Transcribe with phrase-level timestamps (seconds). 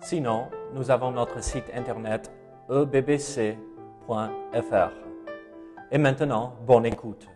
[0.00, 2.30] Sinon, nous avons notre site internet
[2.70, 3.56] ebbc.fr.
[5.90, 7.26] Et maintenant, bonne écoute.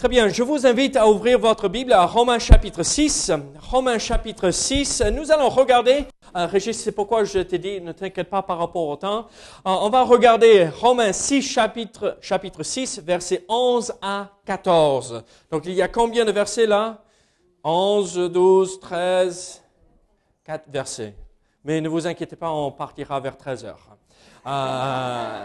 [0.00, 3.32] Très bien, je vous invite à ouvrir votre Bible à Romains chapitre 6.
[3.70, 8.30] Romains chapitre 6, nous allons regarder, euh, Régis, c'est pourquoi je t'ai dit, ne t'inquiète
[8.30, 9.26] pas par rapport au temps.
[9.66, 15.22] Euh, on va regarder Romains 6, chapitre, chapitre 6, versets 11 à 14.
[15.50, 17.02] Donc il y a combien de versets là?
[17.62, 19.62] 11, 12, 13,
[20.44, 21.14] 4 versets.
[21.62, 23.86] Mais ne vous inquiétez pas, on partira vers 13 heures.
[24.46, 25.44] Euh,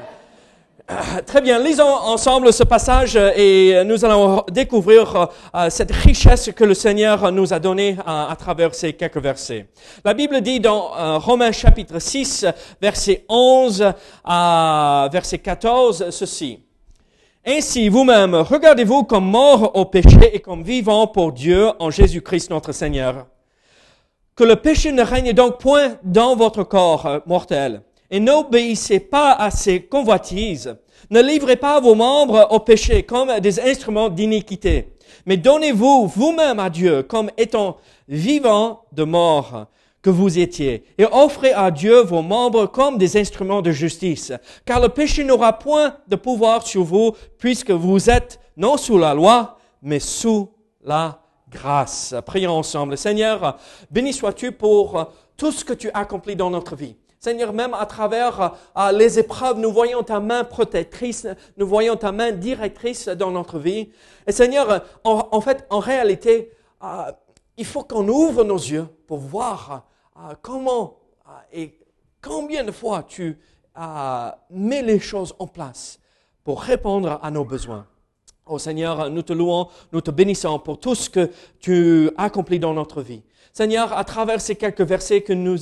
[1.25, 6.75] Très bien, lisons ensemble ce passage et nous allons découvrir euh, cette richesse que le
[6.75, 9.66] Seigneur nous a donnée euh, à travers ces quelques versets.
[10.03, 12.45] La Bible dit dans euh, Romains chapitre 6,
[12.80, 16.59] verset 11 à verset 14 ceci.
[17.44, 22.73] Ainsi, vous-même, regardez-vous comme mort au péché et comme vivant pour Dieu en Jésus-Christ notre
[22.73, 23.25] Seigneur.
[24.36, 27.81] Que le péché ne règne donc point dans votre corps mortel
[28.16, 30.77] et n'obéissez pas à ces convoitises.
[31.09, 34.94] Ne livrez pas vos membres au péché comme des instruments d'iniquité,
[35.25, 37.75] mais donnez-vous vous-même à Dieu comme étant
[38.07, 39.66] vivants de mort
[40.02, 44.31] que vous étiez, et offrez à Dieu vos membres comme des instruments de justice,
[44.63, 49.13] car le péché n'aura point de pouvoir sur vous, puisque vous êtes non sous la
[49.13, 50.53] loi, mais sous
[50.85, 51.19] la
[51.50, 52.16] grâce.
[52.25, 52.97] Prions ensemble.
[52.97, 53.57] Seigneur,
[53.91, 56.95] béni sois-tu pour tout ce que tu as accompli dans notre vie.
[57.25, 61.25] Seigneur, même à travers euh, les épreuves, nous voyons ta main protectrice,
[61.58, 63.90] nous voyons ta main directrice dans notre vie.
[64.28, 66.52] Et Seigneur, en, fait, en réalité,
[66.84, 67.12] euh,
[67.58, 69.88] il faut qu'on ouvre nos yeux pour voir
[70.18, 71.00] euh, comment
[71.52, 71.80] et
[72.22, 73.40] combien de fois tu
[74.52, 76.00] mets les choses en place
[76.44, 77.88] pour répondre à nos besoins.
[78.46, 82.75] Oh Seigneur, nous te louons, nous te bénissons pour tout ce que tu accomplis dans
[82.75, 83.24] notre vie.
[83.55, 85.55] Seigneur, à travers ces quelques versets que nous,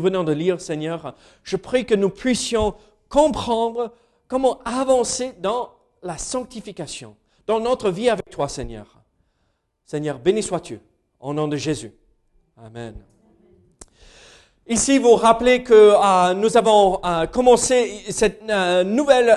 [0.00, 2.76] venons de lire, Seigneur, je prie que nous puissions
[3.08, 3.92] comprendre
[4.28, 7.16] comment avancer dans la sanctification,
[7.48, 9.02] dans notre vie avec toi, Seigneur.
[9.84, 10.78] Seigneur, béni sois-tu,
[11.18, 11.92] au nom de Jésus.
[12.56, 12.94] Amen.
[14.68, 19.36] Ici, vous rappelez que euh, nous avons euh, commencé cette euh, nouvelle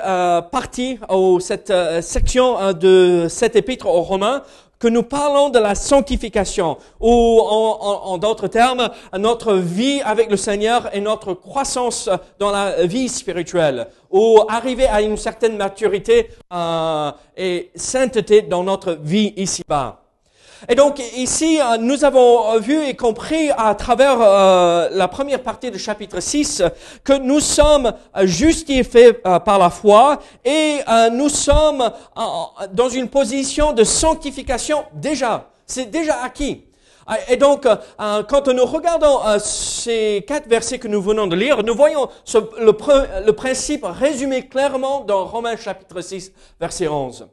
[0.52, 4.44] partie, ou cette section de cet épître aux Romains,
[4.84, 10.94] que nous parlons de la sanctification, ou en, d'autres termes, notre vie avec le Seigneur
[10.94, 17.70] et notre croissance dans la vie spirituelle, ou arriver à une certaine maturité euh, et
[17.74, 20.03] sainteté dans notre vie ici-bas.
[20.68, 25.70] Et donc ici, euh, nous avons vu et compris à travers euh, la première partie
[25.70, 26.62] du chapitre 6
[27.02, 27.92] que nous sommes
[28.22, 30.78] justifiés euh, par la foi et
[31.12, 31.90] nous sommes
[32.72, 35.50] dans une position de sanctification déjà.
[35.66, 36.64] C'est déjà acquis.
[37.28, 37.66] Et donc,
[38.28, 42.08] quand nous regardons ces quatre versets que nous venons de lire, nous voyons
[42.58, 42.72] le,
[43.26, 47.26] le principe résumé clairement dans Romains chapitre 6, verset 11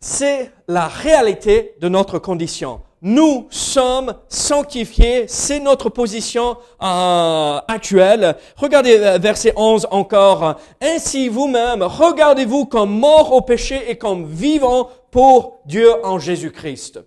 [0.00, 2.80] c'est la réalité de notre condition.
[3.02, 8.36] Nous sommes sanctifiés, c'est notre position euh, actuelle.
[8.56, 10.56] Regardez euh, verset 11 encore.
[10.82, 17.00] Ainsi vous-même, regardez-vous comme mort au péché et comme vivant pour Dieu en Jésus-Christ.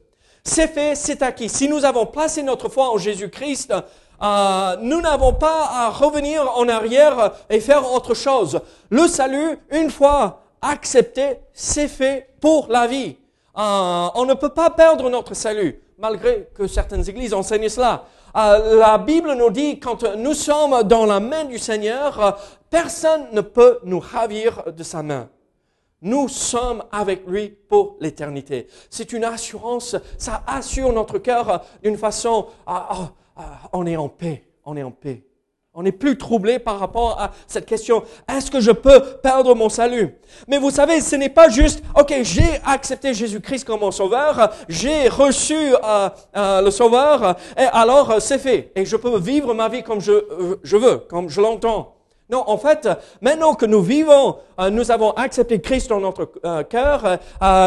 [0.43, 1.47] C'est fait, c'est acquis.
[1.49, 3.73] Si nous avons placé notre foi en Jésus-Christ,
[4.21, 8.61] euh, nous n'avons pas à revenir en arrière et faire autre chose.
[8.89, 13.17] Le salut, une fois accepté, c'est fait pour la vie.
[13.57, 18.05] Euh, on ne peut pas perdre notre salut, malgré que certaines églises enseignent cela.
[18.35, 22.31] Euh, la Bible nous dit, quand nous sommes dans la main du Seigneur, euh,
[22.69, 25.29] personne ne peut nous ravir de sa main.
[26.01, 28.67] Nous sommes avec lui pour l'éternité.
[28.89, 34.09] C'est une assurance, ça assure notre cœur d'une façon, ah, ah, ah, on est en
[34.09, 35.23] paix, on est en paix.
[35.75, 39.69] On n'est plus troublé par rapport à cette question, est-ce que je peux perdre mon
[39.69, 40.15] salut?
[40.47, 45.09] Mais vous savez, ce n'est pas juste, ok, j'ai accepté Jésus-Christ comme mon sauveur, j'ai
[45.09, 49.67] reçu euh, euh, le sauveur, et alors euh, c'est fait, et je peux vivre ma
[49.67, 51.95] vie comme je, je veux, comme je l'entends.
[52.29, 52.87] Non, en fait,
[53.21, 54.37] maintenant que nous vivons,
[54.71, 56.31] nous avons accepté Christ dans notre
[56.63, 57.19] cœur,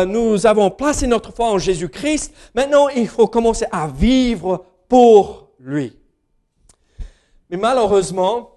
[0.07, 5.97] nous avons placé notre foi en Jésus-Christ, maintenant il faut commencer à vivre pour lui.
[7.51, 8.51] Mais malheureusement,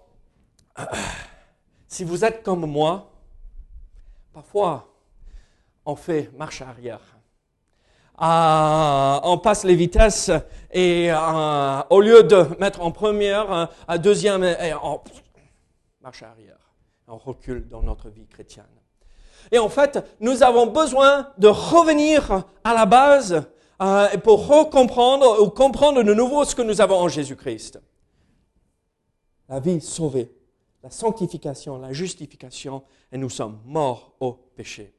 [1.88, 3.12] si vous êtes comme moi,
[4.34, 4.90] parfois
[5.86, 7.02] on fait marche arrière.
[8.18, 10.30] Ah, on passe les vitesses
[10.72, 14.44] et euh, au lieu de mettre en première, à euh, deuxième,
[14.84, 15.00] on
[16.02, 16.58] marche arrière.
[17.08, 18.66] On recule dans notre vie chrétienne.
[19.52, 23.44] Et en fait, nous avons besoin de revenir à la base
[23.82, 27.80] euh, pour recomprendre ou comprendre de nouveau ce que nous avons en Jésus-Christ
[29.50, 30.31] la vie sauvée,
[30.84, 34.94] la sanctification, la justification, et nous sommes morts au péché.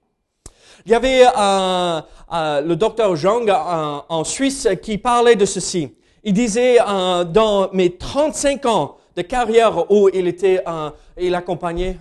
[0.84, 2.00] Il y avait euh,
[2.32, 5.94] euh, le docteur Zhang euh, en Suisse qui parlait de ceci.
[6.22, 10.62] Il disait dans mes 35 ans de carrière où il était,
[11.18, 11.96] il accompagnait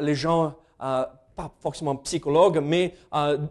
[0.00, 2.94] les gens, pas forcément psychologues, mais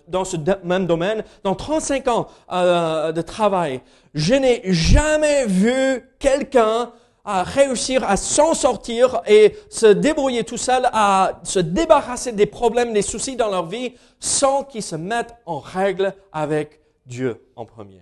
[0.07, 3.81] dans ce même domaine, dans 35 ans de travail,
[4.15, 6.91] je n'ai jamais vu quelqu'un
[7.23, 12.93] à réussir à s'en sortir et se débrouiller tout seul, à se débarrasser des problèmes,
[12.93, 18.01] des soucis dans leur vie, sans qu'ils se mettent en règle avec Dieu en premier.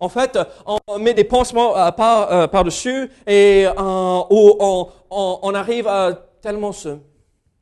[0.00, 6.12] En fait, on met des pansements euh, par, euh, par-dessus et euh, on, arrive à
[6.40, 6.96] tellement se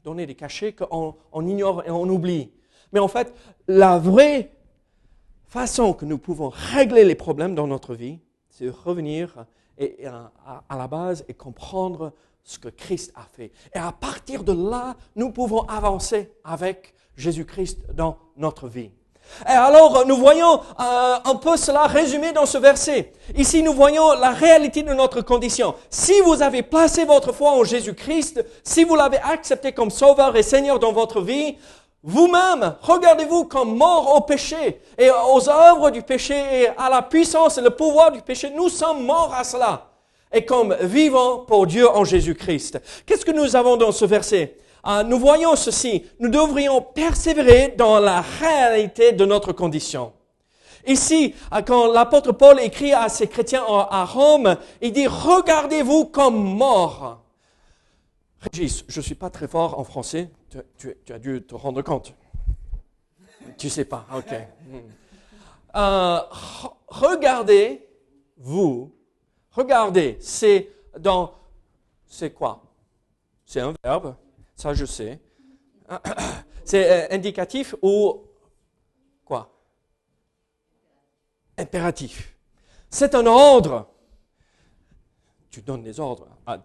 [0.05, 2.53] donner des cachets qu'on on ignore et on oublie.
[2.93, 3.35] Mais en fait,
[3.67, 4.53] la vraie
[5.49, 8.21] façon que nous pouvons régler les problèmes dans notre vie,
[8.51, 9.45] c'est revenir
[9.79, 12.13] et, à, la base et comprendre
[12.45, 13.53] ce que Christ a fait.
[13.75, 18.91] Et à partir de là, nous pouvons avancer avec Jésus-Christ dans notre vie.
[19.47, 23.13] Et alors, nous voyons euh, un peu cela résumé dans ce verset.
[23.37, 25.75] Ici, nous voyons la réalité de notre condition.
[25.91, 30.43] Si vous avez placé votre foi en Jésus-Christ, si vous l'avez accepté comme Sauveur et
[30.43, 31.57] Seigneur dans votre vie,
[32.03, 37.59] vous-même, regardez-vous comme mort au péché et aux œuvres du péché et à la puissance
[37.59, 38.51] et le pouvoir du péché.
[38.55, 39.91] Nous sommes morts à cela
[40.33, 42.81] et comme vivants pour Dieu en Jésus-Christ.
[43.05, 44.57] Qu'est-ce que nous avons dans ce verset?
[44.85, 46.05] Ah, Nous voyons ceci.
[46.21, 50.13] Nous devrions persévérer dans la réalité de notre condition.
[50.87, 56.37] Ici, ah, quand l'apôtre Paul écrit à ses chrétiens à Rome, il dit, regardez-vous comme
[56.37, 57.19] morts
[58.41, 60.31] Régis, je ne suis pas très fort en français,
[60.77, 62.15] tu, as dû te rendre compte.
[63.57, 64.33] Tu sais pas, ok.
[64.67, 64.79] Hmm.
[65.75, 66.21] Euh,
[66.87, 67.87] regardez,
[68.37, 68.95] vous,
[69.51, 71.35] regardez, c'est dans,
[72.07, 72.63] c'est quoi?
[73.45, 74.15] C'est un verbe,
[74.55, 75.21] ça je sais.
[76.65, 78.25] C'est euh, indicatif ou
[79.25, 79.51] quoi?
[81.57, 82.37] Impératif.
[82.91, 83.89] C'est un ordre.
[85.59, 86.29] Tu donnes des ordres.
[86.47, 86.59] Ah,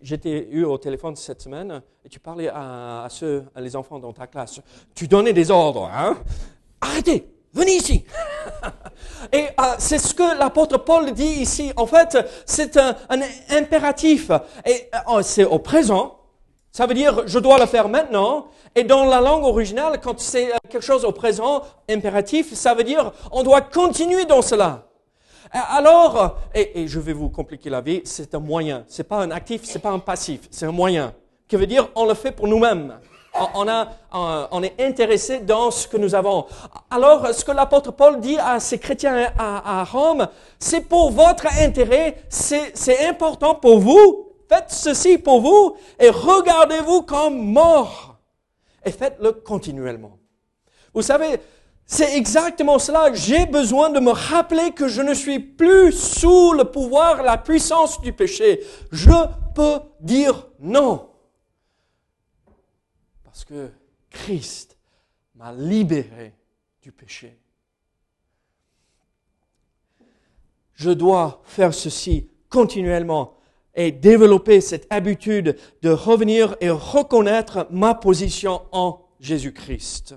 [0.00, 4.28] j'étais eu au téléphone cette semaine et tu parlais à, ceux, les enfants dans ta
[4.28, 4.60] classe.
[4.94, 6.16] Tu donnais des ordres, hein?
[6.80, 8.04] Arrêtez, venez ici.
[9.32, 11.72] et euh, c'est ce que l'apôtre Paul dit ici.
[11.74, 12.16] En fait,
[12.46, 12.94] c'est un,
[13.50, 14.30] impératif
[14.64, 16.20] et euh, c'est au présent.
[16.70, 18.46] Ça veut dire je dois le faire maintenant.
[18.76, 23.10] Et dans la langue originale, quand c'est quelque chose au présent impératif, ça veut dire
[23.32, 24.86] on doit continuer dans cela.
[25.54, 28.84] Euh, alors, et, je vais vous compliquer la vie, c'est un moyen.
[28.88, 31.14] C'est pas un actif, c'est pas un passif, c'est un moyen.
[31.48, 32.98] Qui veut dire, on le fait pour nous-mêmes.
[33.54, 33.88] On, a,
[34.50, 36.46] on est intéressé dans ce que nous avons.
[36.90, 40.26] Alors, ce que l'apôtre Paul dit à ces chrétiens à, à Rome,
[40.58, 44.26] c'est pour votre intérêt, c'est important pour vous.
[44.48, 48.16] Faites ceci pour vous et regardez-vous comme mort.
[48.84, 50.18] Et faites-le continuellement.
[50.94, 51.40] Vous savez,
[51.86, 53.14] c'est exactement cela.
[53.14, 58.00] J'ai besoin de me rappeler que je ne suis plus sous le pouvoir, la puissance
[58.00, 58.60] du péché.
[58.90, 59.12] Je
[59.54, 61.08] peux dire non.
[63.24, 63.70] Parce que
[64.10, 64.76] Christ
[65.36, 66.34] m'a libéré
[66.82, 67.38] du péché.
[70.74, 73.34] Je dois faire ceci continuellement
[73.76, 80.16] et développer cette habitude de revenir et reconnaître ma position en Jésus-Christ.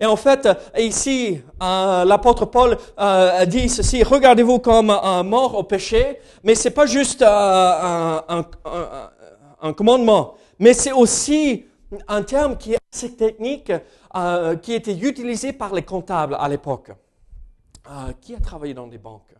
[0.00, 5.62] Et en fait, ici, euh, l'apôtre Paul euh, dit ceci, regardez-vous comme un mort au
[5.62, 8.46] péché, mais c'est pas juste euh, un,
[9.60, 11.66] un, commandement, mais c'est aussi
[12.08, 13.72] un terme qui est assez technique,
[14.62, 16.90] qui était utilisé par les comptables à l'époque.
[18.20, 19.34] qui a travaillé dans des banques?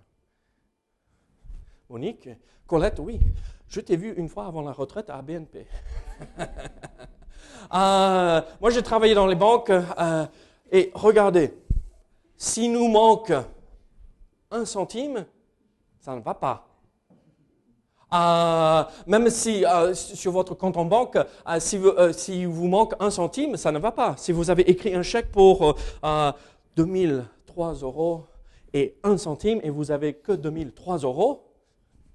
[1.89, 2.29] Monique?
[2.67, 3.21] Colette, oui.
[3.69, 5.67] Je t'ai vu une fois avant la retraite à BNP.
[7.75, 9.71] Euh, moi, j'ai travaillé dans les banques.
[9.71, 10.27] Euh,
[10.71, 11.55] et regardez,
[12.37, 13.33] s'il nous manque
[14.51, 15.27] un centime,
[16.01, 16.69] ça ne va pas.
[18.15, 19.65] Euh, même si
[19.95, 21.17] sur votre compte en banque,
[21.59, 24.17] si, vous, si, vous manque un centime, ça ne va pas.
[24.19, 25.77] Si vous avez écrit un chèque pour
[26.77, 28.27] 2003 euros
[28.75, 31.49] et un centime et vous avez que 2003 euros,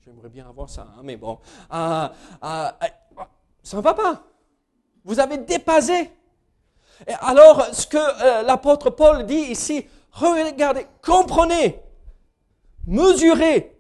[0.06, 1.40] j'aimerais bien avoir ça, hein, mais bon,
[1.72, 2.14] ça
[2.44, 4.24] ne va pas.
[5.08, 6.12] Vous avez dépassé.
[7.22, 11.80] Alors, ce que euh, l'apôtre Paul dit ici, regardez, comprenez,
[12.86, 13.74] mesurez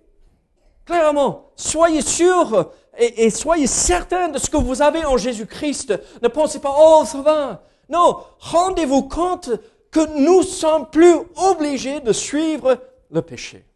[0.85, 5.99] clairement, soyez sûrs et, et soyez certains de ce que vous avez en Jésus-Christ.
[6.23, 7.61] Ne pensez pas, oh, ça va.
[7.89, 9.49] Non, rendez-vous compte
[9.91, 12.77] que nous sommes plus obligés de suivre
[13.11, 13.66] le péché.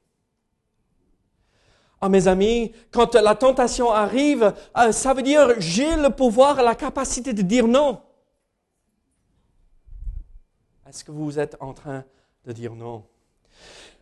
[2.03, 6.74] Ah, mes amis, quand la tentation arrive, euh, ça veut dire j'ai le pouvoir, la
[6.74, 8.00] capacité de dire non.
[10.89, 12.03] Est-ce que vous êtes en train
[12.43, 13.03] de dire non?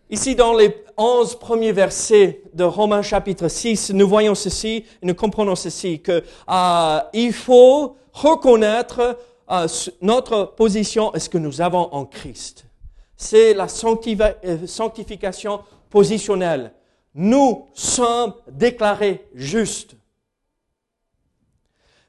[0.10, 5.56] Ici, dans les onze premiers versets de Romains chapitre 6, nous voyons ceci, nous comprenons
[5.56, 9.20] ceci, que euh, il faut reconnaître
[9.52, 9.68] euh,
[10.02, 12.66] notre position et ce que nous avons en Christ.
[13.18, 16.72] C'est la sanctification positionnelle
[17.16, 19.96] nous sommes déclarés justes.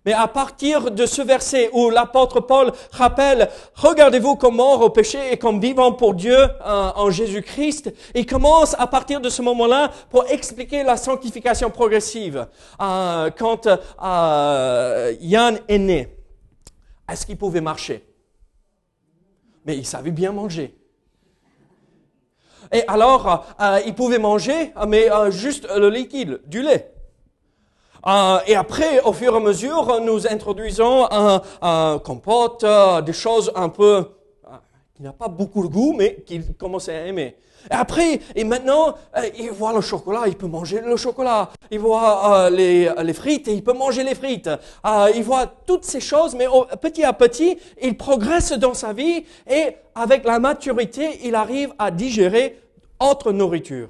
[0.06, 5.18] Mais à partir de ce verset où l'apôtre Paul rappelle, regardez-vous comme mort au péché
[5.30, 9.90] et comme vivant pour Dieu euh, en, Jésus-Christ, il commence à partir de ce moment-là
[10.08, 12.46] pour expliquer la sanctification progressive.
[12.80, 16.16] Euh, quand euh, Yann est né,
[17.10, 18.06] est-ce qu'il pouvait marcher?
[19.66, 20.79] Mais il savait bien manger.
[22.72, 26.92] Et alors, euh, il pouvait manger, mais euh, juste le liquide, du lait.
[28.06, 32.64] Euh, et après, au fur et à mesure, nous introduisons un, compote,
[33.04, 34.04] des choses un peu
[34.94, 37.36] qui n'a pas beaucoup de goût, mais qu'il commençait à aimer.
[37.70, 38.94] Et après, et maintenant,
[39.38, 41.50] il voit le chocolat, il peut manger le chocolat.
[41.70, 44.50] Il voit les, les, frites, et il peut manger les frites.
[45.14, 46.46] il voit toutes ces choses, mais
[46.80, 51.90] petit à petit, il progresse dans sa vie et avec la maturité, il arrive à
[51.90, 52.58] digérer
[52.98, 53.88] autre nourriture.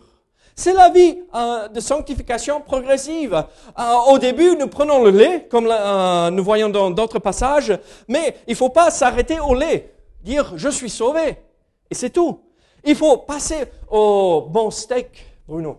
[0.54, 3.34] C'est la vie euh, de sanctification progressive.
[3.78, 7.72] Euh, au début, nous prenons le lait, comme euh, nous voyons dans d'autres passages,
[8.08, 11.38] mais il ne faut pas s'arrêter au lait, dire je suis sauvé,
[11.90, 12.40] et c'est tout.
[12.84, 15.78] Il faut passer au bon steak, Bruno.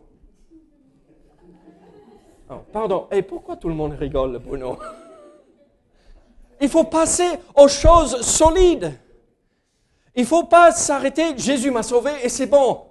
[2.50, 4.78] Oh, pardon, et pourquoi tout le monde rigole, Bruno?
[6.60, 8.94] Il faut passer aux choses solides.
[10.16, 12.82] Il ne faut pas s'arrêter, Jésus m'a sauvé et c'est bon.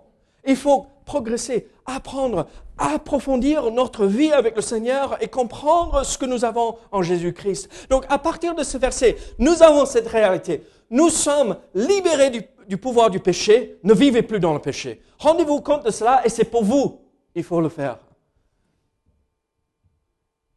[0.46, 2.46] Il faut progresser, apprendre,
[2.78, 7.88] approfondir notre vie avec le Seigneur et comprendre ce que nous avons en Jésus-Christ.
[7.90, 10.64] Donc à partir de ce verset, nous avons cette réalité.
[10.88, 12.42] Nous sommes libérés du,
[12.76, 15.02] pouvoir du péché, ne vivez plus dans le péché.
[15.18, 17.00] Rendez-vous compte de cela et c'est pour vous.
[17.34, 17.98] Il faut le faire.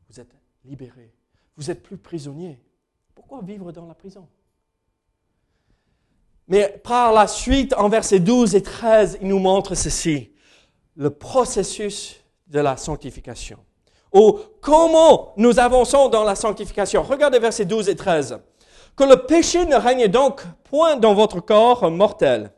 [0.10, 1.13] Vous êtes libérés.
[1.55, 2.60] Vous êtes plus prisonniers.
[3.15, 4.27] Pourquoi vivre dans la prison?
[6.48, 10.32] Mais par la suite, en versets 12 et 13, il nous montre ceci,
[10.96, 13.60] le processus de la sanctification.
[14.13, 17.01] Ou comment nous avançons dans la sanctification?
[17.01, 18.39] Regardez versets 12 et 13.
[18.95, 22.51] Que le péché ne règne donc point dans votre corps mortel.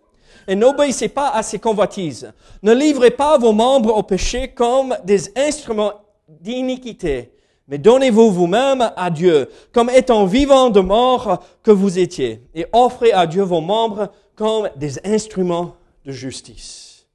[0.48, 2.32] Et n'obéissez pas à ses convoitises.
[2.62, 5.94] Ne livrez pas vos membres au péché comme des instruments
[6.28, 7.32] d'iniquité,
[7.68, 13.12] mais donnez-vous vous-même à Dieu comme étant vivant de mort que vous étiez, et offrez
[13.12, 17.08] à Dieu vos membres comme des instruments de justice.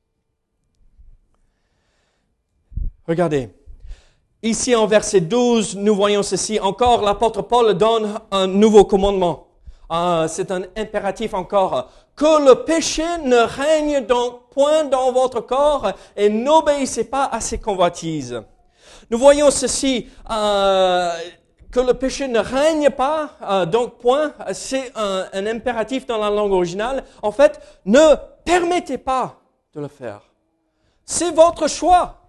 [3.06, 3.50] Regardez,
[4.42, 6.58] ici en verset 12, nous voyons ceci.
[6.60, 9.46] Encore, l'apôtre Paul donne un nouveau commandement.
[9.88, 11.90] Ah, c'est un impératif encore.
[12.14, 17.58] Que le péché ne règne donc point dans votre corps et n'obéissez pas à ses
[17.58, 18.40] convoitises.
[19.10, 21.10] Nous voyons ceci, euh,
[21.70, 26.52] que le péché ne règne pas, euh, donc point, c'est un, impératif dans la langue
[26.52, 27.04] originale.
[27.22, 29.36] En fait, ne permettez pas
[29.74, 30.22] de le faire.
[31.04, 32.19] C'est votre choix.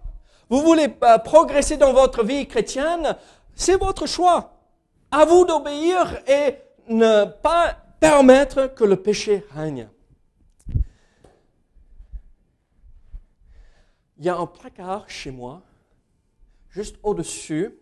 [0.52, 3.16] Vous voulez euh, progresser dans votre vie chrétienne,
[3.54, 4.52] c'est votre choix.
[5.10, 9.88] À vous d'obéir et ne pas permettre que le péché règne.
[14.18, 15.62] Il y a un placard chez moi
[16.68, 17.74] juste au-dessus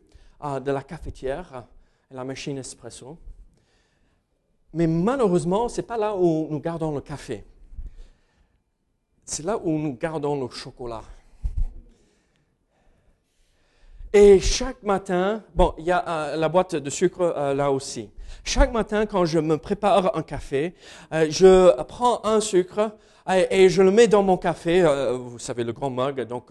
[0.44, 1.64] euh, de la cafetière
[2.08, 3.18] et la machine espresso.
[4.74, 7.44] Mais malheureusement, ce n'est pas là où nous gardons le café.
[9.24, 11.02] C'est là où nous gardons le chocolat.
[14.12, 18.10] Et chaque matin, bon, il y a euh, la boîte de sucre euh, là aussi.
[18.42, 20.74] Chaque matin, quand je me prépare un café,
[21.12, 22.90] euh, je prends un sucre
[23.50, 24.82] et, je le mets dans mon café,
[25.14, 26.48] vous savez, le grand mug, donc,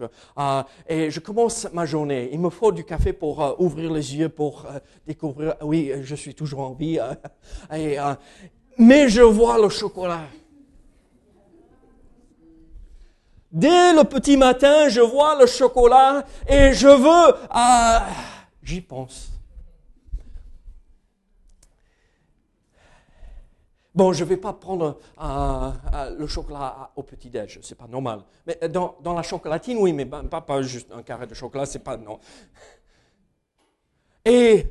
[0.88, 2.30] et je commence ma journée.
[2.32, 4.66] Il me faut du café pour ouvrir les yeux, pour
[5.06, 6.98] découvrir, oui, je suis toujours en vie.
[7.74, 7.98] Et,
[8.78, 10.22] mais je vois le chocolat.
[13.52, 17.34] Dès le petit matin, je vois le chocolat et je veux...
[17.50, 18.06] Ah,
[18.62, 19.30] j'y pense.
[23.92, 28.22] Bon, je ne vais pas prendre euh, euh, le chocolat au petit-déj, c'est pas normal.
[28.46, 31.80] Mais dans, dans, la chocolatine, oui, mais pas, pas juste un carré de chocolat, c'est
[31.80, 32.20] pas non.
[34.24, 34.66] Et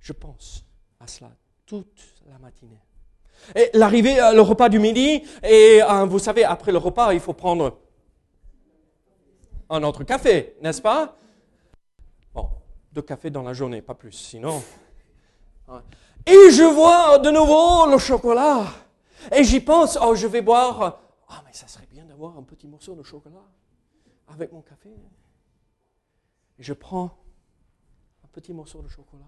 [0.00, 0.64] je pense
[0.98, 1.30] à cela
[1.64, 2.85] toute la matinée.
[3.74, 7.32] L'arrivée, euh, le repas du midi, et euh, vous savez, après le repas, il faut
[7.32, 7.78] prendre
[9.70, 11.16] un autre café, n'est-ce pas?
[12.34, 12.48] Bon,
[12.92, 14.62] deux cafés dans la journée, pas plus, sinon.
[16.26, 18.64] Et je vois de nouveau le chocolat.
[19.34, 21.00] Et j'y pense, oh, je vais boire.
[21.28, 23.44] Ah, mais ça serait bien d'avoir un petit morceau de chocolat
[24.28, 24.90] avec mon café.
[26.58, 27.10] Je prends
[28.24, 29.24] un petit morceau de chocolat.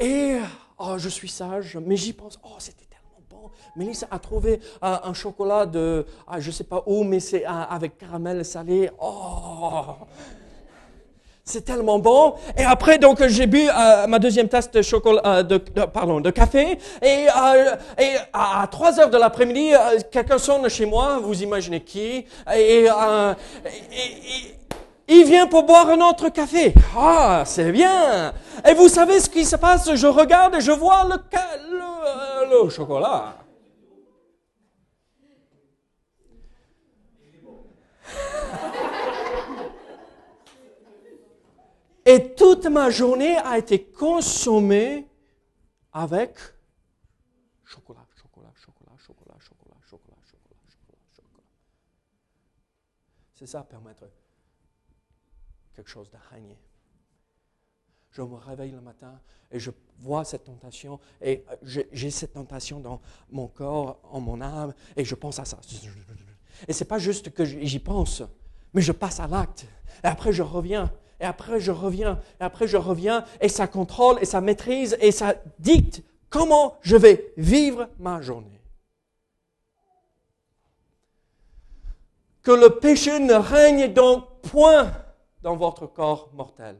[0.00, 0.38] Et
[0.78, 3.50] oh, je suis sage, mais j'y pense, oh, c'était tellement bon.
[3.76, 7.46] Mélissa a trouvé euh, un chocolat de, ah, je ne sais pas où, mais c'est
[7.46, 8.90] euh, avec caramel salé.
[9.00, 9.82] Oh,
[11.44, 12.34] c'est tellement bon.
[12.56, 15.44] Et après, donc, j'ai bu euh, ma deuxième tasse de chocolat,
[15.92, 16.78] pardon, de café.
[17.02, 17.26] Et,
[17.98, 19.72] et à 3 heures de l'après-midi,
[20.10, 21.20] quelqu'un sonne chez moi.
[21.22, 22.26] Vous imaginez qui?
[22.52, 24.63] Et, et
[25.08, 26.72] il vient pour boire un autre café.
[26.96, 28.32] Ah, c'est bien.
[28.66, 29.94] Et vous savez ce qui se passe?
[29.94, 31.16] Je regarde et je vois le,
[31.70, 33.36] le, le chocolat.
[42.06, 45.08] Et toute ma journée a été consommée
[45.92, 46.36] avec
[47.64, 49.42] chocolat, chocolat, chocolat, chocolat, chocolat,
[49.80, 49.80] chocolat,
[50.28, 51.42] chocolat, chocolat, chocolat.
[53.34, 54.04] C'est ça permettre
[55.74, 56.58] quelque chose de régner.
[58.10, 63.00] Je me réveille le matin et je vois cette tentation et j'ai cette tentation dans
[63.30, 65.58] mon corps, en mon âme et je pense à ça.
[66.68, 68.22] Et c'est pas juste que j'y pense,
[68.72, 69.66] mais je passe à l'acte.
[70.04, 74.18] Et après je reviens, et après je reviens, et après je reviens, et ça contrôle,
[74.20, 78.60] et ça maîtrise, et ça dicte comment je vais vivre ma journée.
[82.42, 85.03] Que le péché ne règne donc point
[85.44, 86.76] dans votre corps mortel.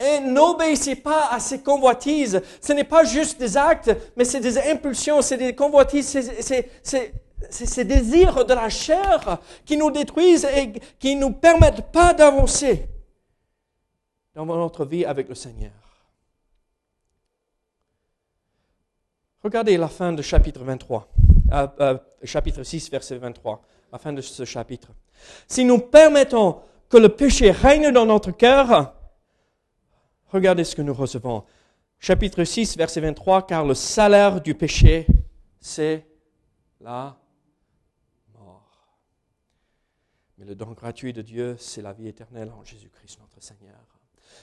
[0.00, 2.42] Et n'obéissez pas à ces convoitises.
[2.60, 6.18] Ce n'est pas juste des actes, mais c'est des impulsions, c'est des convoitises,
[6.82, 7.12] c'est
[7.50, 12.88] ces désirs de la chair qui nous détruisent et qui ne nous permettent pas d'avancer
[14.34, 15.70] dans notre vie avec le Seigneur.
[19.44, 21.08] Regardez la fin du chapitre 23,
[21.52, 24.88] euh, euh, chapitre 6, verset 23, la fin de ce chapitre.
[25.46, 28.94] Si nous permettons que le péché règne dans notre cœur,
[30.28, 31.44] regardez ce que nous recevons.
[32.00, 35.06] Chapitre 6, verset 23, car le salaire du péché,
[35.60, 36.04] c'est
[36.80, 37.16] la
[38.34, 38.98] mort.
[40.36, 43.78] Mais le don gratuit de Dieu, c'est la vie éternelle en Jésus-Christ notre Seigneur.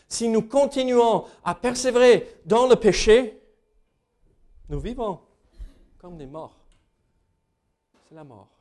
[0.07, 3.41] Si nous continuons à persévérer dans le péché,
[4.69, 5.19] nous vivons
[5.97, 6.65] comme des morts.
[8.07, 8.56] C'est la mort.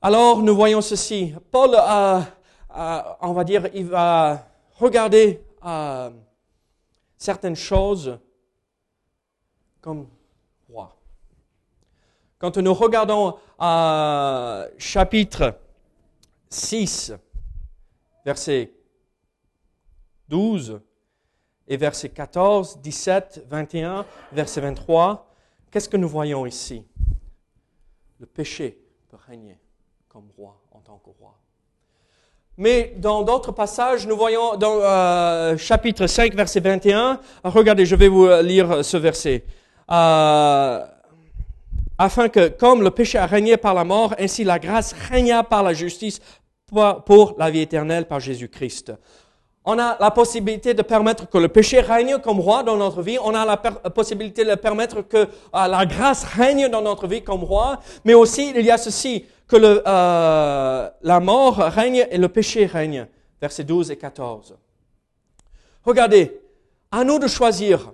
[0.00, 1.34] Alors nous voyons ceci.
[1.50, 6.10] Paul, on va dire, il va regarder euh,
[7.16, 8.16] certaines choses
[9.80, 10.06] comme
[10.68, 10.96] roi.
[12.38, 15.58] Quand nous regardons euh, chapitre
[16.48, 17.14] 6,
[18.24, 18.72] verset
[20.28, 20.80] 12
[21.66, 25.28] et verset 14, 17, 21, verset 23,
[25.72, 26.84] qu'est-ce que nous voyons ici?
[28.20, 29.58] Le péché peut régner
[30.36, 31.34] roi, en tant que roi.
[32.56, 38.08] Mais dans d'autres passages, nous voyons dans euh, chapitre 5, verset 21, regardez, je vais
[38.08, 39.44] vous lire ce verset.
[39.90, 40.84] Euh,
[41.98, 45.62] afin que, comme le péché a régné par la mort, ainsi la grâce régna par
[45.62, 46.20] la justice
[47.04, 48.92] pour, la vie éternelle par Jésus-Christ.
[49.64, 53.18] On a la possibilité de permettre que le péché règne comme roi dans notre vie.
[53.22, 57.44] On a la possibilité de permettre que euh, la grâce règne dans notre vie comme
[57.44, 57.78] roi.
[58.04, 63.08] Mais aussi, il y a ceci, que euh, la mort règne et le péché règne.
[63.40, 64.56] Versets 12 et 14.
[65.84, 66.38] Regardez,
[66.90, 67.92] à nous de choisir.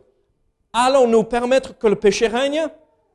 [0.73, 2.67] Allons-nous permettre que le péché règne?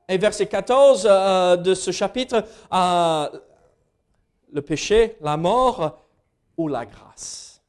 [0.08, 3.30] Et verset 14 euh, de ce chapitre, euh,
[4.52, 6.00] le péché, la mort
[6.58, 7.62] ou la grâce?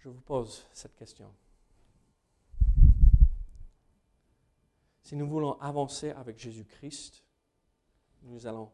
[0.00, 1.26] Je vous pose cette question.
[5.08, 7.24] Si nous voulons avancer avec Jésus-Christ,
[8.24, 8.70] nous allons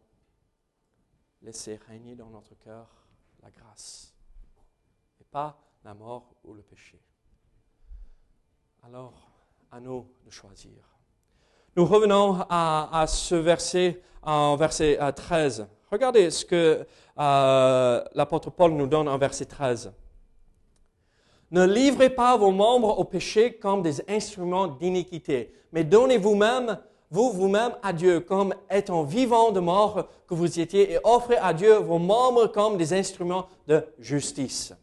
[1.43, 3.07] laisser régner dans notre cœur
[3.41, 4.13] la grâce
[5.21, 7.01] et pas la mort ou le péché.
[8.83, 9.31] Alors,
[9.71, 10.73] à nous de choisir.
[11.77, 15.61] Nous revenons à, ce verset, en verset 13.
[15.61, 16.85] Euh, Regardez ce que
[17.17, 19.93] euh, l'apôtre Paul nous donne en verset 13.
[21.55, 26.81] Ne livrez pas vos membres au péché comme des instruments d'iniquité, mais donnez vous-même,
[27.13, 31.53] vous vous-même à Dieu comme étant vivants de mort que vous étiez et offrez à
[31.53, 34.75] Dieu vos membres comme des instruments de justice.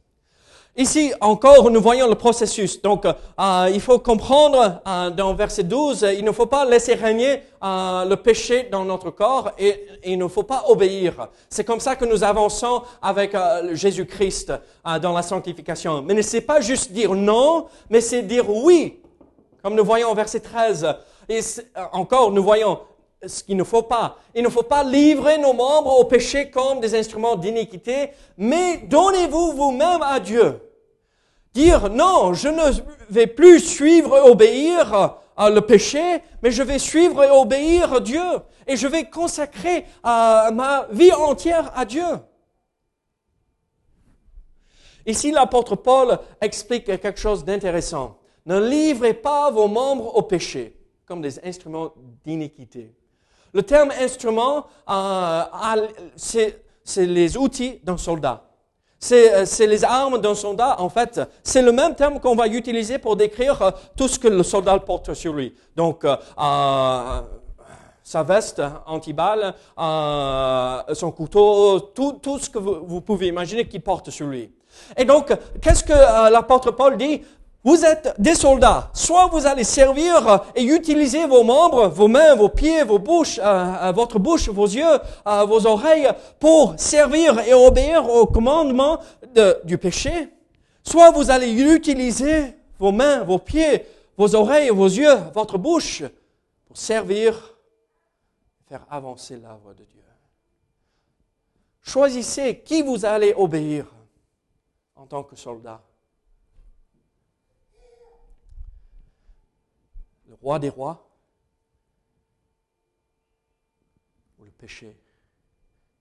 [0.77, 2.81] Ici encore, nous voyons le processus.
[2.81, 7.43] Donc, euh, il faut comprendre euh, dans verset 12, il ne faut pas laisser régner
[7.62, 11.27] euh, le péché dans notre corps et, il ne faut pas obéir.
[11.49, 13.36] C'est comme ça que nous avançons avec
[13.73, 14.53] Jésus-Christ
[15.01, 16.01] dans la sanctification.
[16.01, 18.99] Mais ce n'est pas juste dire non, mais c'est dire oui.
[19.62, 20.88] Comme nous voyons au verset 13.
[21.29, 21.39] Et
[21.91, 22.79] encore, nous voyons
[23.25, 24.17] ce qu'il ne faut pas.
[24.34, 29.53] Il ne faut pas livrer nos membres au péché comme des instruments d'iniquité, mais donnez-vous
[29.53, 30.60] vous-même à Dieu.
[31.53, 32.71] Dire non, je ne
[33.10, 38.21] vais plus suivre et obéir à le péché, mais je vais suivre et obéir Dieu.
[38.67, 42.05] Et je vais consacrer ma vie entière à Dieu.
[45.05, 48.19] Ici, l'apôtre Paul explique quelque chose d'intéressant.
[48.45, 51.91] Ne livrez pas vos membres au péché comme des instruments
[52.23, 52.95] d'iniquité.
[53.54, 55.44] Le terme instrument, euh,
[56.16, 56.64] c'est
[56.98, 58.44] les outils d'un soldat.
[59.12, 61.20] Euh, c'est les armes d'un soldat, en fait.
[61.44, 64.80] C'est le même terme qu'on va utiliser pour décrire euh, tout ce que le soldat
[64.80, 65.54] porte sur lui.
[65.76, 66.06] Donc,
[68.04, 74.52] sa veste anti-balle, son couteau, tout, ce que vous pouvez imaginer qu'il porte sur lui.
[74.96, 77.22] Et donc, qu'est-ce que l'apôtre Paul dit?
[77.63, 78.89] Vous êtes des soldats.
[78.93, 83.43] Soit vous allez servir et utiliser vos membres, vos mains, vos pieds, vos bouches, euh,
[83.43, 89.00] euh, votre bouche, vos yeux, euh, vos oreilles pour servir et obéir au commandement
[89.63, 90.30] du péché.
[90.84, 93.86] Soit vous allez utiliser vos mains, vos pieds,
[94.17, 96.04] vos oreilles, vos yeux, votre bouche
[96.65, 97.56] pour servir,
[98.67, 100.02] faire avancer l'œuvre de Dieu.
[101.84, 103.86] Choisissez qui vous allez obéir
[104.95, 105.82] en tant que soldat.
[110.41, 111.08] Roi des rois
[114.39, 114.97] ou le péché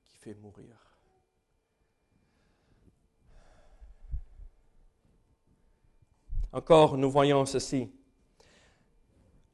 [0.06, 0.76] qui fait mourir.
[6.52, 7.88] Encore, nous voyons ceci.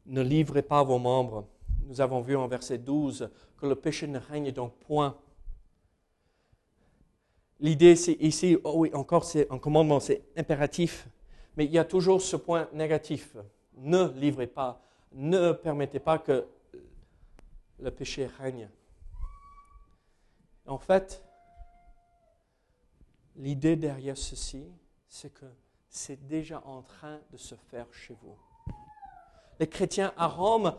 [0.07, 1.47] Ne livrez pas vos membres.
[1.85, 5.19] Nous avons vu en verset 12 que le péché ne règne donc point.
[7.59, 11.09] L'idée, c'est ici, oh oui, encore, c'est un commandement, c'est impératif,
[11.57, 13.37] mais il y a toujours ce point négatif
[13.77, 14.81] ne livrez pas,
[15.13, 16.47] ne permettez pas que
[17.79, 18.69] le péché règne.
[20.67, 21.23] En fait,
[23.37, 24.65] l'idée derrière ceci,
[25.09, 25.47] c'est que
[25.89, 28.37] c'est déjà en train de se faire chez vous.
[29.59, 30.75] Les chrétiens à Rome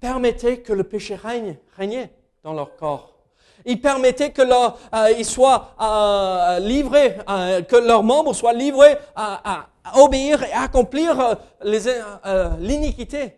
[0.00, 3.14] permettaient que le péché règne, régnait dans leur corps.
[3.64, 9.66] Ils permettaient que leur, euh, soient euh, livrés, euh, que leurs membres soient livrés à,
[9.94, 13.36] obéir et accomplir euh, euh, l'iniquité.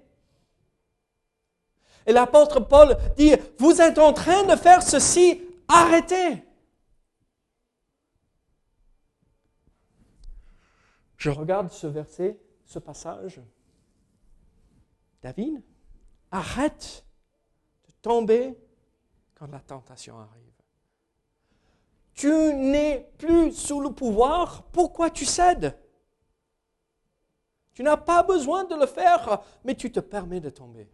[2.07, 6.45] Et l'apôtre Paul dit, vous êtes en train de faire ceci, arrêtez.
[11.17, 13.41] Je regarde ce verset, ce passage.
[15.23, 15.61] David,
[16.31, 17.05] arrête
[17.89, 18.57] de tomber
[19.35, 20.43] quand la tentation arrive.
[22.15, 25.77] Tu n'es plus sous le pouvoir, pourquoi tu cèdes?
[27.77, 30.89] Tu n'as pas besoin de le faire, mais tu te permets de tomber.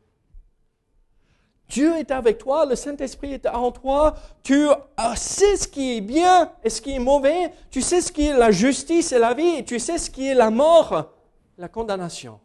[1.68, 4.66] Dieu est avec toi, le Saint-Esprit est en toi, tu
[5.14, 8.36] sais ce qui est bien et ce qui est mauvais, tu sais ce qui est
[8.36, 11.12] la justice et la vie, tu sais ce qui est la mort,
[11.56, 12.40] la condamnation.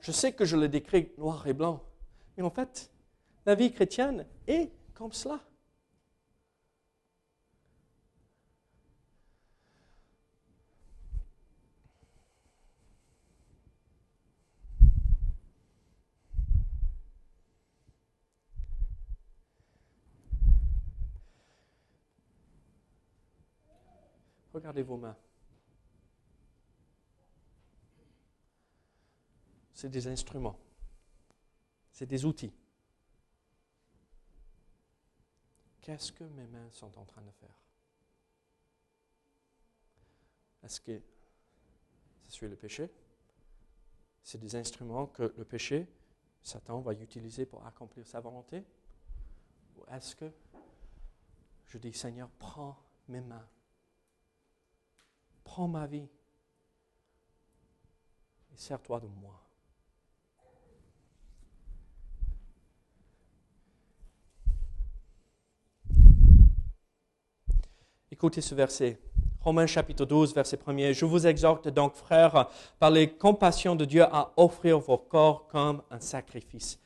[0.00, 1.80] Je sais que je le décris noir et blanc,
[2.36, 2.90] mais en fait,
[3.46, 5.38] la vie chrétienne est comme cela.
[24.58, 25.16] Regardez vos mains.
[29.72, 30.58] C'est des instruments.
[31.92, 32.52] C'est des outils.
[35.80, 37.54] Qu'est-ce que mes mains sont en train de faire?
[40.64, 41.00] Est-ce que
[42.24, 42.90] ça suit le péché?
[44.24, 45.86] C'est des instruments que le péché,
[46.42, 48.64] Satan, va utiliser pour accomplir sa volonté?
[49.76, 50.32] Ou est-ce que
[51.68, 53.48] je dis, Seigneur, prends mes mains,
[55.48, 56.06] prends ma vie
[58.52, 59.34] et sers-toi de moi
[68.10, 68.98] Écoutez ce verset.
[69.40, 70.92] Romains chapitre 12, verset 1er.
[70.92, 75.82] Je vous exhorte donc, frères, par les compassions de Dieu, à offrir vos corps comme
[75.90, 76.80] un sacrifice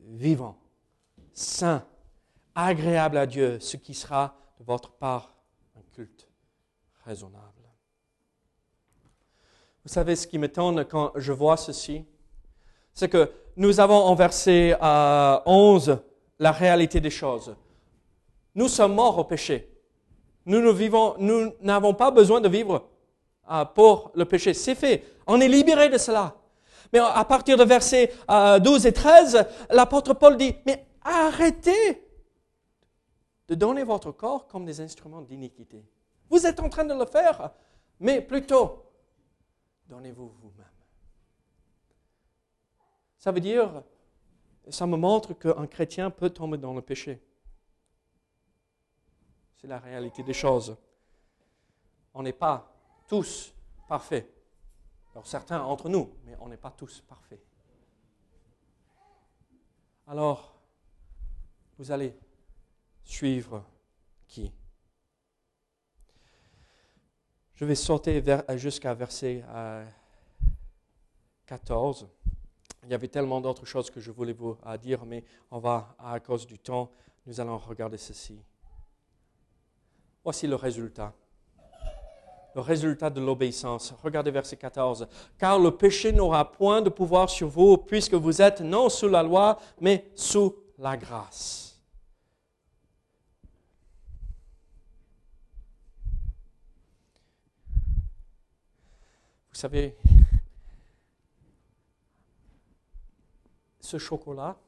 [0.00, 0.58] vivant,
[1.32, 1.86] saint,
[2.54, 5.32] agréable à Dieu, ce qui sera de votre part
[5.76, 6.28] un culte
[7.04, 7.53] raisonnable.
[9.84, 12.06] Vous savez ce qui m'étonne quand je vois ceci?
[12.94, 15.96] C'est que nous avons en verset 11 euh,
[16.38, 17.54] la réalité des choses.
[18.54, 19.70] Nous sommes morts au péché.
[20.46, 22.88] Nous n'avons pas besoin de vivre
[23.50, 24.54] euh, pour le péché.
[24.54, 25.04] C'est fait.
[25.26, 26.34] On est libéré de cela.
[26.90, 32.02] Mais à partir de versets 12 euh, et 13, l'apôtre Paul dit, mais arrêtez
[33.48, 35.84] de donner votre corps comme des instruments d'iniquité.
[36.30, 37.50] Vous êtes en train de le faire,
[38.00, 38.84] mais plutôt,
[39.86, 40.66] donnez-vous vous-même.
[43.18, 43.82] Ça veut dire,
[44.68, 47.22] ça me montre qu'un chrétien peut tomber dans le péché.
[49.56, 50.76] C'est la réalité des choses.
[52.12, 52.70] On n'est pas
[53.08, 53.54] tous
[53.88, 54.30] parfaits.
[55.12, 57.42] Alors certains entre nous, mais on n'est pas tous parfaits.
[60.06, 60.54] Alors,
[61.78, 62.14] vous allez
[63.04, 63.64] suivre
[64.26, 64.52] qui?
[67.54, 68.22] Je vais sauter
[68.56, 69.44] jusqu'à verset
[71.46, 72.02] 14.
[72.02, 72.06] Euh,
[72.82, 76.18] Il y avait tellement d'autres choses que je voulais vous dire, mais on va, à
[76.18, 76.90] cause du temps,
[77.26, 78.38] nous allons regarder ceci.
[80.24, 81.12] Voici le résultat.
[82.56, 83.94] Le résultat de l'obéissance.
[84.02, 85.06] Regardez verset 14.
[85.38, 89.22] Car le péché n'aura point de pouvoir sur vous, puisque vous êtes non sous la
[89.22, 91.73] loi, mais sous la grâce.
[99.54, 99.94] Vous savez,
[103.78, 104.58] ce chocolat,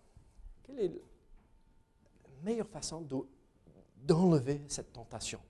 [0.62, 3.16] quelle est la meilleure façon de
[4.04, 5.40] d'enlever cette tentation?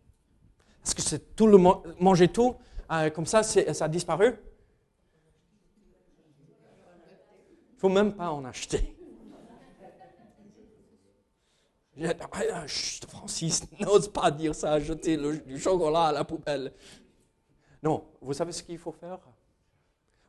[0.83, 1.59] Est-ce que c'est tout le
[2.01, 2.57] manger tout,
[2.91, 4.29] euh, comme ça, ça a disparu?
[7.73, 8.97] Il ne faut même pas en acheter.
[13.07, 16.73] Francis, n'ose pas dire ça, jeter le, du chocolat à la poubelle.
[17.83, 19.19] Non, vous savez ce qu'il faut faire?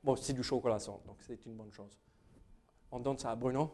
[0.03, 1.97] Bon, c'est du chocolat sans, donc c'est une bonne chose.
[2.91, 3.71] On donne ça à Bruno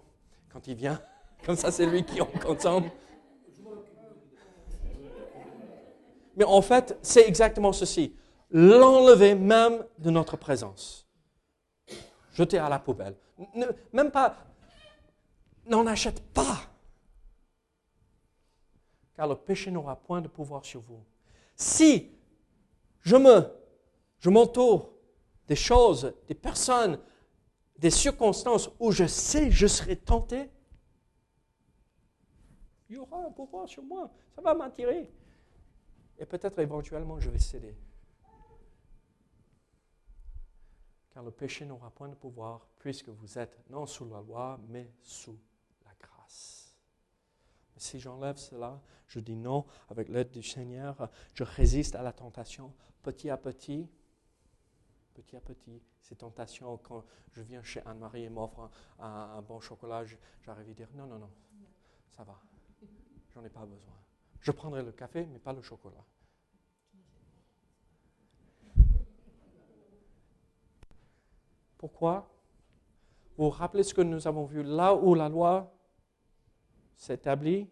[0.50, 1.02] quand il vient.
[1.46, 2.90] Comme ça, c'est lui qui en consomme.
[6.36, 8.16] Mais en fait, c'est exactement ceci.
[8.50, 11.08] L'enlever même de notre présence.
[12.32, 13.16] Jeter à la poubelle.
[13.92, 14.38] même pas,
[15.66, 16.62] n'en achète pas.
[19.16, 21.04] Car le péché n'aura point de pouvoir sur vous.
[21.56, 22.12] Si
[23.02, 23.48] je me,
[24.24, 24.94] je m'entoure
[25.50, 26.98] des choses, des personnes,
[27.78, 30.50] des circonstances où je sais je serai tenté,
[32.88, 34.10] il y aura un pouvoir sur moi.
[34.34, 35.12] Ça va m'attirer
[36.18, 37.76] et peut-être éventuellement je vais céder.
[41.10, 44.90] Car le péché n'aura point de pouvoir puisque vous êtes non sous la loi, mais
[45.02, 45.38] sous
[45.84, 46.78] la grâce.
[47.76, 52.74] si j'enlève cela, je dis non avec l'aide du Seigneur, je résiste à la tentation
[53.02, 53.90] petit à petit,
[55.14, 55.82] petit à petit.
[56.02, 60.04] Ces tentations, quand je viens chez Anne-Marie et m'offre un, bon chocolat,
[60.42, 61.32] j'arrive à dire non, non, non,
[62.10, 62.40] ça va,
[63.34, 63.94] j'en ai pas besoin.
[64.40, 66.04] Je prendrai le café, mais pas le chocolat.
[71.78, 72.30] Pourquoi?
[73.38, 75.74] Vous rappelez ce que nous avons vu là où la loi
[76.96, 77.70] s'établit?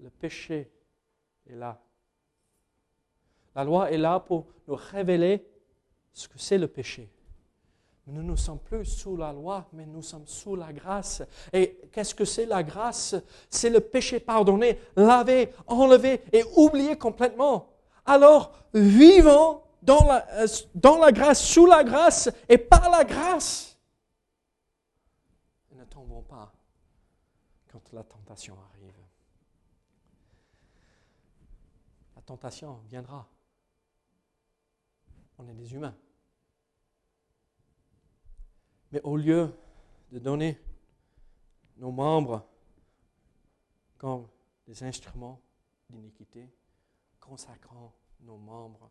[0.00, 0.72] Le péché
[1.46, 1.82] est là.
[3.54, 5.46] La loi est là pour nous révéler
[6.18, 7.08] ce que c'est le péché.
[8.08, 11.22] Nous ne sommes plus sous la loi, mais nous sommes sous la grâce.
[11.52, 13.14] Et qu'est-ce que c'est la grâce?
[13.50, 17.68] C'est le péché pardonné, lavé, enlevé et oublié complètement.
[18.06, 23.78] Alors, vivons dans la, euh, grâce, sous la grâce et par la grâce.
[25.70, 26.50] ne tombons pas
[27.70, 28.96] quand la tentation arrive.
[32.16, 33.28] La tentation viendra.
[35.38, 35.94] On est des humains.
[38.92, 39.54] Mais au lieu
[40.10, 40.58] de donner
[41.76, 42.46] nos membres
[43.98, 44.28] comme
[44.66, 45.40] des instruments
[45.90, 46.48] d'iniquité,
[47.20, 48.90] consacrons nos membres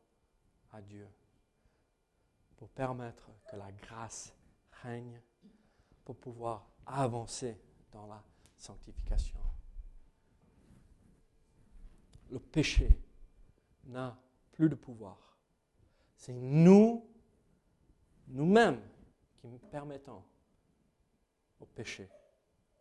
[0.72, 1.08] à Dieu
[2.58, 4.34] pour permettre que la grâce
[4.84, 5.22] règne,
[6.04, 7.60] pour pouvoir avancer
[7.92, 8.24] dans la
[8.56, 9.40] sanctification.
[12.30, 13.00] Le péché
[13.86, 14.18] n'a
[14.52, 15.38] plus de pouvoir.
[16.18, 17.06] C'est nous,
[18.28, 18.82] nous-mêmes,
[19.40, 20.24] qui permettons
[21.60, 22.10] au péché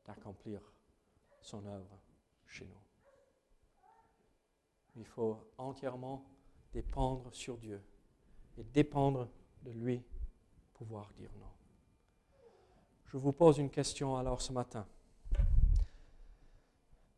[0.05, 0.61] d'accomplir
[1.41, 1.99] son œuvre
[2.47, 2.81] chez nous.
[4.97, 6.25] Il faut entièrement
[6.73, 7.83] dépendre sur Dieu
[8.57, 9.29] et dépendre
[9.63, 10.03] de lui
[10.75, 11.47] pouvoir dire non.
[13.07, 14.87] Je vous pose une question alors ce matin.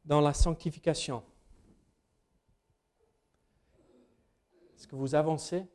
[0.04, 1.22] Dans la sanctification,
[4.74, 5.66] est-ce que vous avancez?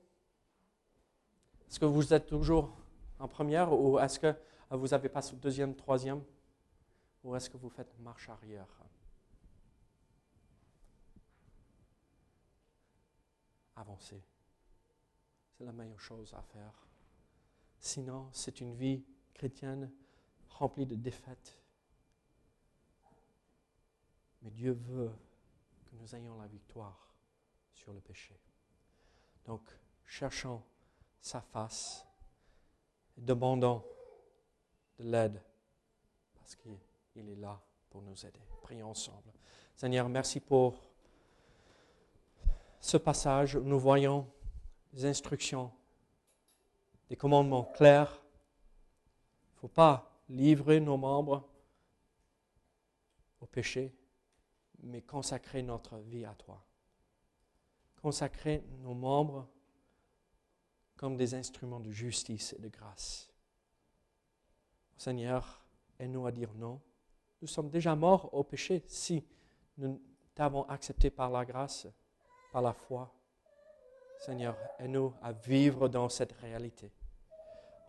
[1.67, 2.82] Est-ce que vous êtes toujours
[3.23, 4.35] en première ou est-ce que
[4.69, 6.21] vous avez passé deuxième, troisième?
[7.23, 8.67] Ou est-ce que vous faites marche arrière?
[13.77, 14.21] Avancer.
[15.53, 16.85] C'est la meilleure chose à faire.
[17.79, 19.89] Sinon, c'est une vie chrétienne
[20.49, 21.57] remplie de défaites.
[24.41, 25.13] Mais Dieu veut
[25.85, 27.15] que nous ayons la victoire
[27.71, 28.37] sur le péché.
[29.45, 29.61] Donc,
[30.05, 30.61] cherchons
[31.21, 32.05] sa face
[33.17, 33.83] demandons
[34.99, 35.41] de l'aide
[36.35, 38.41] parce qu'il est là pour nous aider.
[38.61, 39.31] Prions ensemble.
[39.75, 40.79] Seigneur, merci pour
[42.79, 44.27] ce passage où nous voyons
[44.91, 45.71] des instructions,
[47.09, 48.21] des commandements clairs.
[49.45, 51.47] Il ne faut pas livrer nos membres
[53.39, 53.95] au péché,
[54.81, 56.63] mais consacrer notre vie à toi.
[58.01, 59.47] Consacrer nos membres
[60.95, 63.29] comme des instruments de justice et de grâce.
[64.97, 65.63] Seigneur,
[65.99, 66.79] aide-nous à dire non.
[67.41, 69.25] Nous sommes déjà morts au péché si
[69.77, 70.01] nous
[70.33, 71.87] t'avons accepté par la grâce,
[72.51, 73.13] par la foi.
[74.19, 76.91] Seigneur, aide-nous à vivre dans cette réalité.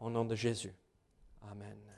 [0.00, 0.74] Au nom de Jésus.
[1.42, 1.93] Amen.